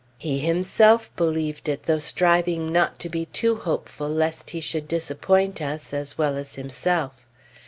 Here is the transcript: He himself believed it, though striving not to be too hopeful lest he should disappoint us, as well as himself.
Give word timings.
He 0.17 0.39
himself 0.39 1.15
believed 1.15 1.69
it, 1.69 1.83
though 1.83 1.99
striving 1.99 2.71
not 2.73 2.97
to 3.01 3.07
be 3.07 3.27
too 3.27 3.57
hopeful 3.57 4.09
lest 4.09 4.49
he 4.49 4.59
should 4.59 4.87
disappoint 4.87 5.61
us, 5.61 5.93
as 5.93 6.17
well 6.17 6.37
as 6.37 6.55
himself. 6.55 7.13